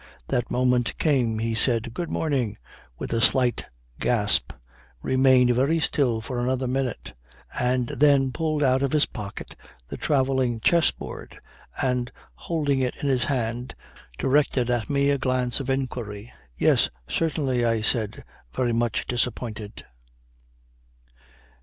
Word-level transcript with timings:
That 0.29 0.49
moment 0.49 0.97
came. 0.97 1.37
He 1.37 1.53
said 1.53 1.93
"Good 1.93 2.09
morning" 2.09 2.57
with 2.97 3.13
a 3.13 3.21
slight 3.21 3.67
gasp, 3.99 4.51
remained 5.03 5.51
very 5.53 5.79
still 5.79 6.21
for 6.21 6.39
another 6.39 6.65
minute 6.65 7.13
and 7.59 7.87
then 7.89 8.31
pulled 8.31 8.63
out 8.63 8.81
of 8.81 8.93
his 8.93 9.05
pocket 9.05 9.55
the 9.89 9.97
travelling 9.97 10.59
chessboard, 10.59 11.39
and 11.83 12.11
holding 12.33 12.79
it 12.79 12.95
in 12.95 13.09
his 13.09 13.25
hand, 13.25 13.75
directed 14.17 14.71
at 14.71 14.89
me 14.89 15.11
a 15.11 15.19
glance 15.19 15.59
of 15.59 15.69
inquiry. 15.69 16.33
"Yes. 16.57 16.89
Certainly," 17.07 17.63
I 17.63 17.81
said, 17.81 18.23
very 18.55 18.73
much 18.73 19.05
disappointed. 19.05 19.85